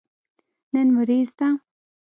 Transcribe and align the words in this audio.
نن 0.73 0.87
وريځ 0.95 1.27
ده 1.37 1.47